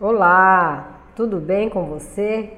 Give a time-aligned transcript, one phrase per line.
[0.00, 2.50] Olá, tudo bem com você?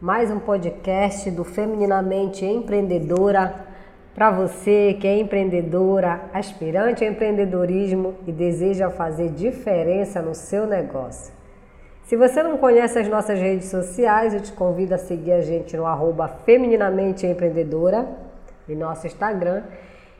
[0.00, 3.66] Mais um podcast do Femininamente Empreendedora
[4.14, 11.34] para você que é empreendedora, aspirante ao empreendedorismo e deseja fazer diferença no seu negócio.
[12.04, 15.76] Se você não conhece as nossas redes sociais, eu te convido a seguir a gente
[15.76, 18.08] no arroba Femininamente Empreendedora,
[18.66, 19.64] em nosso Instagram,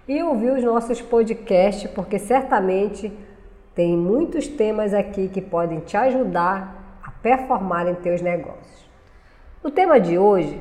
[0.06, 3.10] e ouvir os nossos podcasts, porque certamente
[3.80, 8.86] tem muitos temas aqui que podem te ajudar a performar em teus negócios.
[9.64, 10.60] O tema de hoje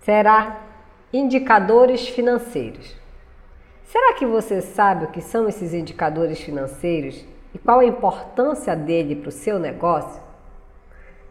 [0.00, 0.60] será
[1.10, 2.94] indicadores financeiros.
[3.84, 9.16] Será que você sabe o que são esses indicadores financeiros e qual a importância dele
[9.16, 10.20] para o seu negócio?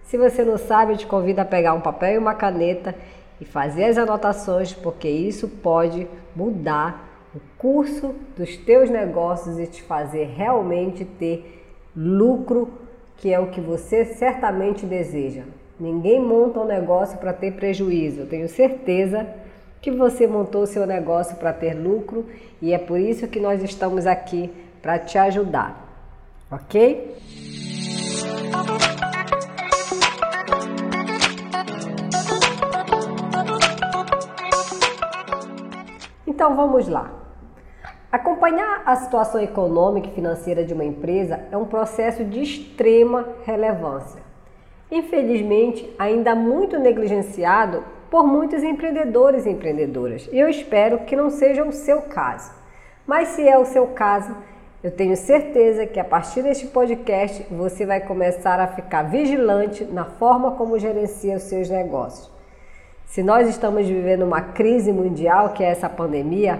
[0.05, 2.95] Se você não sabe, eu te convido a pegar um papel e uma caneta
[3.39, 9.83] e fazer as anotações, porque isso pode mudar o curso dos teus negócios e te
[9.83, 11.63] fazer realmente ter
[11.95, 12.69] lucro,
[13.17, 15.43] que é o que você certamente deseja.
[15.79, 18.21] Ninguém monta um negócio para ter prejuízo.
[18.21, 19.27] Eu tenho certeza
[19.81, 22.25] que você montou seu negócio para ter lucro
[22.61, 24.51] e é por isso que nós estamos aqui
[24.81, 25.87] para te ajudar.
[26.51, 27.15] OK?
[36.25, 37.18] Então vamos lá.
[38.11, 44.19] Acompanhar a situação econômica e financeira de uma empresa é um processo de extrema relevância.
[44.91, 50.27] Infelizmente, ainda muito negligenciado por muitos empreendedores e empreendedoras.
[50.31, 52.51] E eu espero que não seja o seu caso.
[53.05, 54.35] Mas se é o seu caso,
[54.83, 60.05] eu tenho certeza que a partir deste podcast você vai começar a ficar vigilante na
[60.05, 62.31] forma como gerencia os seus negócios.
[63.05, 66.59] Se nós estamos vivendo uma crise mundial, que é essa pandemia,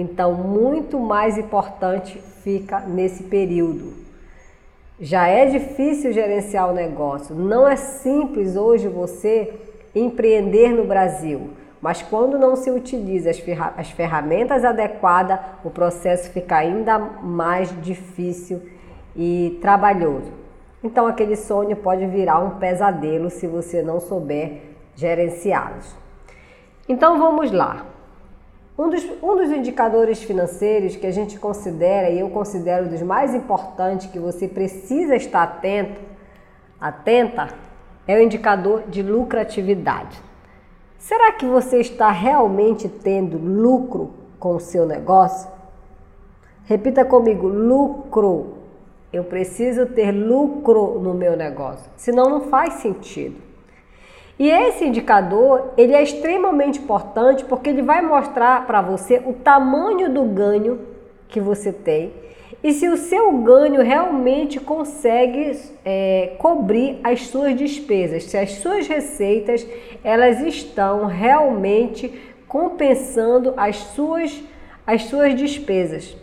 [0.00, 3.94] então muito mais importante fica nesse período.
[5.00, 9.54] Já é difícil gerenciar o negócio, não é simples hoje você
[9.94, 13.30] empreender no Brasil, mas quando não se utiliza
[13.76, 18.60] as ferramentas adequadas, o processo fica ainda mais difícil
[19.14, 20.32] e trabalhoso.
[20.82, 24.62] Então aquele sonho pode virar um pesadelo se você não souber
[24.94, 25.94] gerenciá-los.
[26.88, 27.84] Então vamos lá.
[28.78, 33.34] Um dos, um dos indicadores financeiros que a gente considera, e eu considero dos mais
[33.34, 36.00] importantes que você precisa estar atento,
[36.80, 37.48] atenta,
[38.06, 40.22] é o indicador de lucratividade.
[40.96, 45.50] Será que você está realmente tendo lucro com o seu negócio?
[46.64, 48.58] Repita comigo: lucro.
[49.12, 53.47] Eu preciso ter lucro no meu negócio, senão não faz sentido.
[54.38, 60.12] E esse indicador, ele é extremamente importante porque ele vai mostrar para você o tamanho
[60.12, 60.80] do ganho
[61.28, 62.12] que você tem
[62.62, 68.88] e se o seu ganho realmente consegue é, cobrir as suas despesas, se as suas
[68.88, 69.66] receitas
[70.02, 72.12] elas estão realmente
[72.48, 74.42] compensando as suas,
[74.84, 76.16] as suas despesas.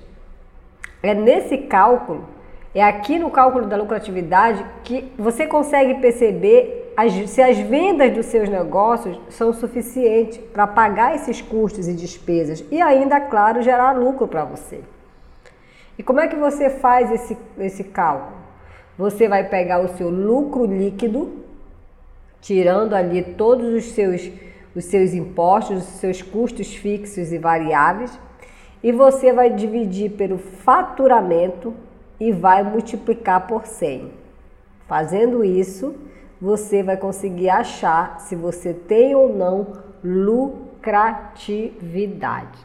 [1.01, 2.27] É nesse cálculo,
[2.73, 8.27] é aqui no cálculo da lucratividade que você consegue perceber as, se as vendas dos
[8.27, 14.27] seus negócios são suficientes para pagar esses custos e despesas e ainda, claro, gerar lucro
[14.27, 14.79] para você.
[15.97, 18.37] E como é que você faz esse, esse cálculo?
[18.97, 21.43] Você vai pegar o seu lucro líquido,
[22.39, 24.31] tirando ali todos os seus,
[24.73, 28.17] os seus impostos, os seus custos fixos e variáveis,
[28.81, 31.73] e você vai dividir pelo faturamento
[32.19, 34.11] e vai multiplicar por 100.
[34.87, 35.95] Fazendo isso,
[36.45, 39.65] você vai conseguir achar se você tem ou não
[40.03, 42.59] lucratividade.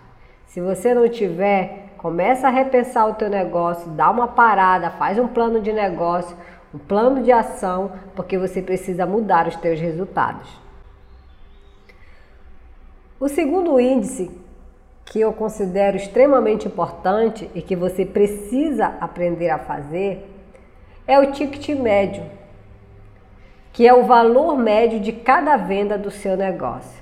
[0.45, 5.27] Se você não tiver, começa a repensar o teu negócio, dá uma parada, faz um
[5.27, 6.37] plano de negócio,
[6.75, 10.61] um plano de ação, porque você precisa mudar os teus resultados.
[13.19, 14.31] O segundo índice
[15.07, 20.31] que eu considero extremamente importante e que você precisa aprender a fazer
[21.07, 22.40] é o ticket médio
[23.73, 27.01] que é o valor médio de cada venda do seu negócio.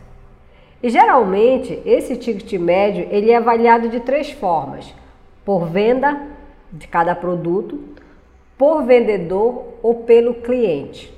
[0.82, 4.94] E geralmente esse ticket médio ele é avaliado de três formas:
[5.44, 6.20] por venda
[6.70, 7.80] de cada produto,
[8.56, 11.16] por vendedor ou pelo cliente.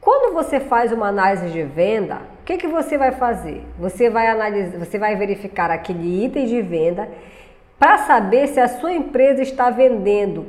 [0.00, 3.62] Quando você faz uma análise de venda, o que, que você vai fazer?
[3.78, 7.08] Você vai analisar, você vai verificar aquele item de venda
[7.78, 10.46] para saber se a sua empresa está vendendo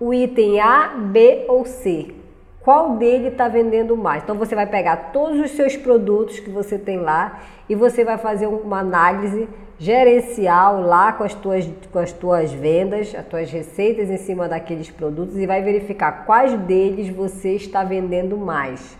[0.00, 2.14] o item A, B ou C.
[2.64, 4.22] qual dele está vendendo mais.
[4.22, 8.18] Então você vai pegar todos os seus produtos que você tem lá e você vai
[8.18, 9.48] fazer uma análise
[9.78, 14.90] gerencial lá com as tuas, com as tuas vendas, as tuas receitas em cima daqueles
[14.90, 18.96] produtos e vai verificar quais deles você está vendendo mais.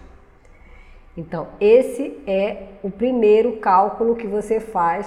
[1.16, 5.06] Então, esse é o primeiro cálculo que você faz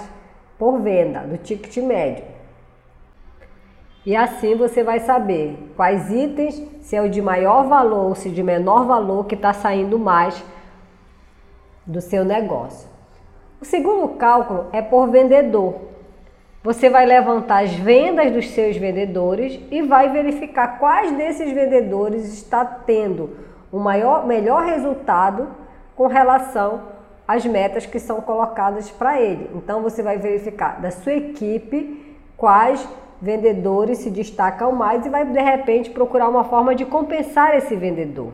[0.58, 2.35] por venda do ticket médio.
[4.06, 8.30] E assim você vai saber quais itens, se é o de maior valor ou se
[8.30, 10.44] de menor valor que está saindo mais
[11.84, 12.88] do seu negócio.
[13.60, 15.74] O segundo cálculo é por vendedor.
[16.62, 22.64] Você vai levantar as vendas dos seus vendedores e vai verificar quais desses vendedores está
[22.64, 23.36] tendo
[23.72, 25.48] o maior, melhor resultado
[25.96, 26.82] com relação
[27.26, 29.50] às metas que são colocadas para ele.
[29.54, 32.86] Então você vai verificar da sua equipe quais
[33.20, 38.32] vendedores se destacam mais e vai de repente procurar uma forma de compensar esse vendedor.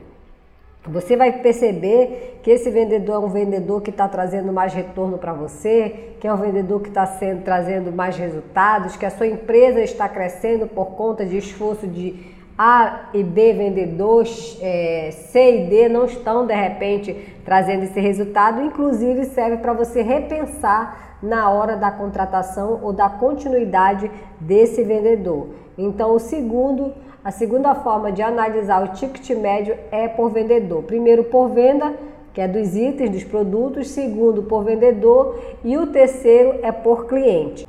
[0.84, 5.32] Você vai perceber que esse vendedor é um vendedor que está trazendo mais retorno para
[5.32, 7.06] você, que é um vendedor que está
[7.44, 13.08] trazendo mais resultados, que a sua empresa está crescendo por conta de esforço de A
[13.14, 17.14] e B vendedores, é, C e D não estão de repente
[17.44, 24.10] trazendo esse resultado, inclusive serve para você repensar na hora da contratação ou da continuidade
[24.40, 25.48] desse vendedor.
[25.78, 26.92] Então, o segundo,
[27.24, 30.82] a segunda forma de analisar o ticket médio é por vendedor.
[30.82, 31.94] Primeiro por venda,
[32.34, 37.66] que é dos itens, dos produtos, segundo por vendedor e o terceiro é por cliente.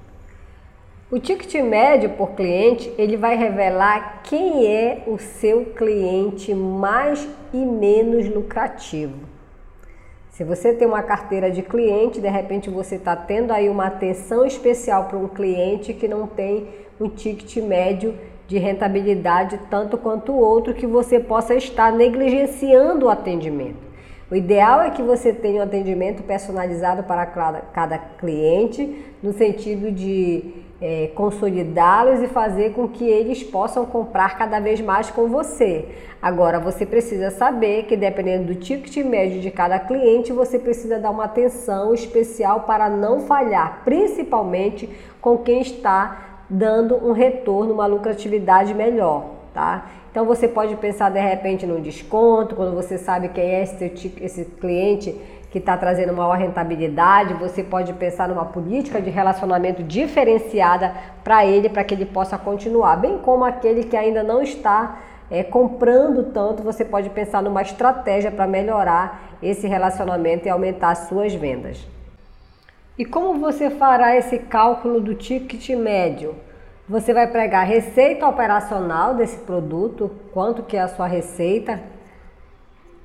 [1.13, 7.57] O ticket médio por cliente, ele vai revelar quem é o seu cliente mais e
[7.57, 9.19] menos lucrativo.
[10.31, 14.44] Se você tem uma carteira de cliente, de repente você está tendo aí uma atenção
[14.44, 16.68] especial para um cliente que não tem
[17.00, 18.16] um ticket médio
[18.48, 23.94] de rentabilidade tanto quanto o outro, que você possa estar negligenciando o atendimento.
[24.31, 27.24] O ideal é que você tenha um atendimento personalizado para
[27.71, 34.59] cada cliente, no sentido de é, consolidá-los e fazer com que eles possam comprar cada
[34.59, 35.85] vez mais com você.
[36.21, 41.09] Agora, você precisa saber que dependendo do ticket médio de cada cliente, você precisa dar
[41.09, 44.89] uma atenção especial para não falhar, principalmente
[45.21, 49.89] com quem está dando um retorno, uma lucratividade melhor, tá?
[50.12, 54.45] Então você pode pensar de repente no desconto, quando você sabe quem é esse, esse
[54.45, 55.18] cliente
[55.53, 61.69] que está trazendo maior rentabilidade, você pode pensar numa política de relacionamento diferenciada para ele,
[61.69, 62.95] para que ele possa continuar.
[62.95, 64.97] Bem como aquele que ainda não está
[65.29, 71.07] é, comprando tanto, você pode pensar numa estratégia para melhorar esse relacionamento e aumentar as
[71.07, 71.88] suas vendas.
[72.97, 76.33] E como você fará esse cálculo do ticket médio?
[76.89, 81.79] Você vai pregar a receita operacional desse produto, quanto que é a sua receita,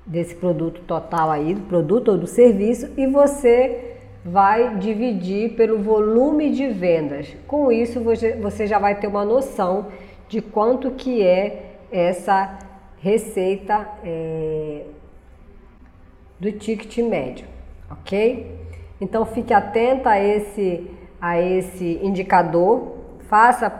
[0.08, 6.50] desse produto total aí, do produto ou do serviço, e você vai dividir pelo volume
[6.50, 7.36] de vendas.
[7.46, 9.86] Com isso, você já vai ter uma noção
[10.28, 12.58] de quanto que é essa
[13.00, 14.82] receita é,
[16.40, 17.46] do ticket médio,
[17.90, 18.58] ok?
[19.00, 20.90] Então fique atenta a esse,
[21.20, 22.96] a esse indicador,
[23.28, 23.72] faça,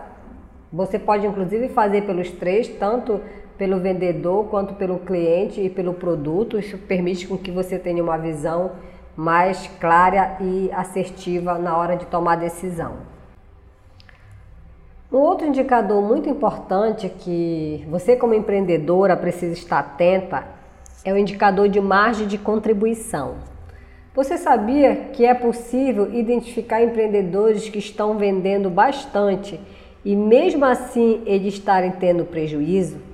[0.73, 3.21] você pode inclusive fazer pelos três, tanto
[3.59, 6.59] pelo vendedor quanto pelo cliente e pelo produto.
[6.59, 8.73] Isso permite com que você tenha uma visão
[9.17, 12.99] mais clara e assertiva na hora de tomar decisão.
[15.11, 20.45] Um outro indicador muito importante que você como empreendedora precisa estar atenta
[21.05, 23.37] é o indicador de margem de contribuição.
[24.15, 29.59] Você sabia que é possível identificar empreendedores que estão vendendo bastante
[30.05, 33.08] e mesmo assim eles estarem tendo prejuízo?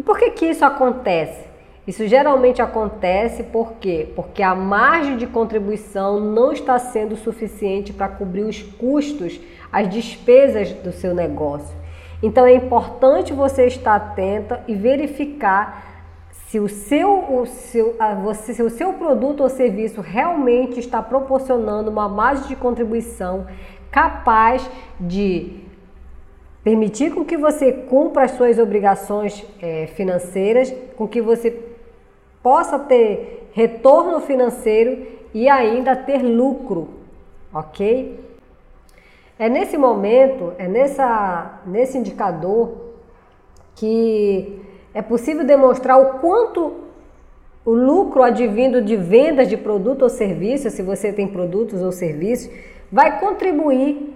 [0.00, 1.44] E por que, que isso acontece?
[1.86, 4.08] Isso geralmente acontece por quê?
[4.16, 9.38] Porque a margem de contribuição não está sendo suficiente para cobrir os custos,
[9.70, 11.76] as despesas do seu negócio.
[12.22, 15.84] Então é importante você estar atenta e verificar
[16.48, 21.90] se o seu, o seu, você, se o seu produto ou serviço realmente está proporcionando
[21.90, 23.46] uma margem de contribuição
[23.90, 24.66] capaz
[24.98, 25.68] de
[26.62, 31.58] permitir com que você cumpra as suas obrigações é, financeiras, com que você
[32.42, 36.88] possa ter retorno financeiro e ainda ter lucro,
[37.52, 38.20] ok?
[39.38, 42.90] É nesse momento, é nessa, nesse indicador
[43.74, 44.60] que
[44.92, 46.74] é possível demonstrar o quanto
[47.64, 52.50] o lucro advindo de vendas de produto ou serviço, se você tem produtos ou serviços,
[52.90, 54.14] vai contribuir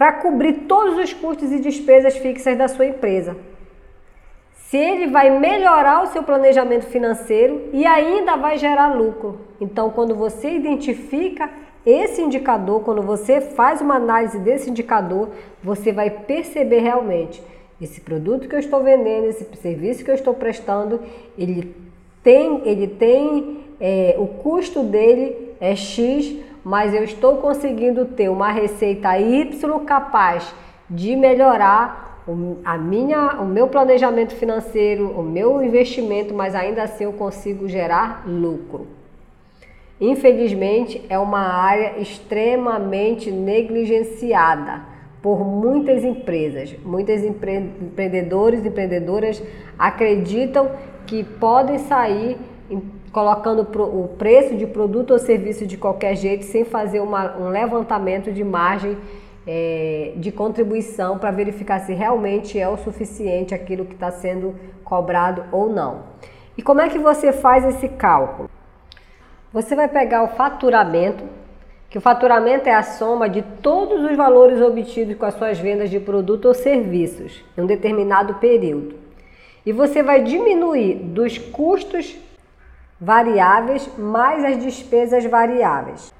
[0.00, 3.36] para cobrir todos os custos e despesas fixas da sua empresa.
[4.54, 9.40] se ele vai melhorar o seu planejamento financeiro e ainda vai gerar lucro.
[9.60, 11.50] Então, quando você identifica
[11.84, 15.28] esse indicador, quando você faz uma análise desse indicador,
[15.62, 17.42] você vai perceber realmente
[17.82, 21.00] esse produto que eu estou vendendo, esse serviço que eu estou prestando,
[21.36, 21.74] ele
[22.22, 28.50] tem, ele tem é, o custo dele é X, mas eu estou conseguindo ter uma
[28.50, 30.54] receita Y capaz
[30.88, 32.24] de melhorar
[32.64, 38.24] a minha, o meu planejamento financeiro, o meu investimento, mas ainda assim eu consigo gerar
[38.26, 38.86] lucro.
[40.00, 44.82] Infelizmente, é uma área extremamente negligenciada
[45.22, 46.74] por muitas empresas.
[46.84, 49.42] Muitos empre empreendedores e empreendedoras
[49.78, 50.70] acreditam
[51.06, 52.38] que podem sair
[53.12, 58.32] colocando o preço de produto ou serviço de qualquer jeito sem fazer uma, um levantamento
[58.32, 58.96] de margem
[59.46, 65.44] é, de contribuição para verificar se realmente é o suficiente aquilo que está sendo cobrado
[65.50, 66.04] ou não.
[66.56, 68.50] E como é que você faz esse cálculo?
[69.52, 71.24] Você vai pegar o faturamento,
[71.88, 75.90] que o faturamento é a soma de todos os valores obtidos com as suas vendas
[75.90, 78.94] de produto ou serviços em um determinado período.
[79.66, 82.16] E você vai diminuir dos custos
[83.00, 86.12] variáveis mais as despesas variáveis,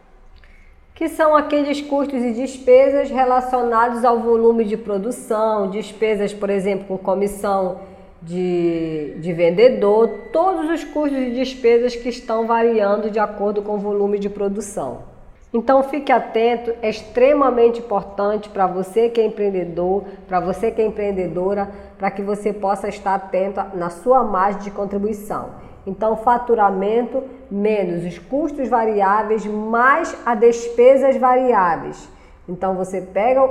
[0.94, 6.98] que são aqueles custos e despesas relacionados ao volume de produção, despesas, por exemplo, com
[6.98, 7.80] comissão
[8.22, 13.78] de, de vendedor, todos os custos e despesas que estão variando de acordo com o
[13.78, 15.10] volume de produção.
[15.52, 20.86] Então fique atento, é extremamente importante para você que é empreendedor, para você que é
[20.86, 21.68] empreendedora,
[21.98, 25.69] para que você possa estar atento na sua margem de contribuição.
[25.86, 32.08] Então, faturamento menos os custos variáveis mais as despesas variáveis.
[32.48, 33.48] Então, você pega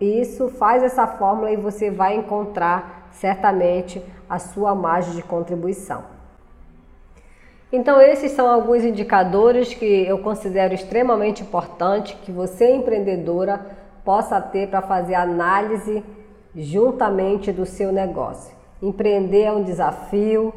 [0.00, 6.04] isso, faz essa fórmula e você vai encontrar certamente a sua margem de contribuição.
[7.72, 13.64] Então, esses são alguns indicadores que eu considero extremamente importante que você, empreendedora,
[14.04, 16.04] possa ter para fazer análise
[16.54, 18.54] juntamente do seu negócio.
[18.82, 20.52] Empreender é um desafio.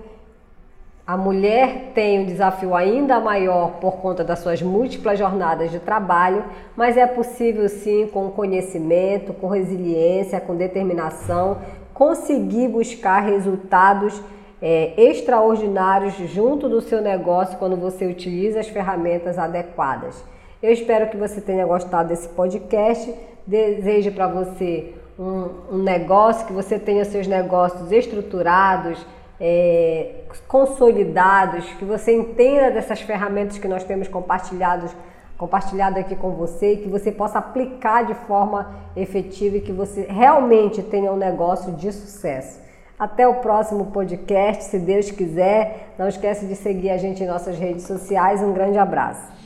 [1.07, 6.43] A mulher tem um desafio ainda maior por conta das suas múltiplas jornadas de trabalho,
[6.75, 11.57] mas é possível sim, com conhecimento, com resiliência, com determinação,
[11.93, 14.19] conseguir buscar resultados
[14.59, 20.23] é, extraordinários junto do seu negócio quando você utiliza as ferramentas adequadas.
[20.61, 23.13] Eu espero que você tenha gostado desse podcast.
[23.45, 29.05] Desejo para você um, um, negócio, que você tenha seus negócios estruturados,
[29.39, 34.91] é, consolidados, que você entenda dessas ferramentas que nós temos compartilhados
[35.37, 40.05] compartilhado aqui com você e que você possa aplicar de forma efetiva e que você
[40.09, 42.63] realmente tenha um negócio de sucesso.
[42.97, 45.93] Até o próximo podcast, se Deus quiser.
[45.97, 48.41] Não esquece de seguir a gente em nossas redes sociais.
[48.41, 49.44] Um grande abraço.